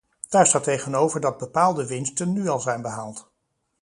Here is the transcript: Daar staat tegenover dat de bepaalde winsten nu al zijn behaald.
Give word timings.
Daar 0.29 0.47
staat 0.47 0.63
tegenover 0.63 1.19
dat 1.21 1.39
de 1.39 1.45
bepaalde 1.45 1.87
winsten 1.87 2.33
nu 2.33 2.47
al 2.47 2.59
zijn 2.59 2.81
behaald. 2.81 3.31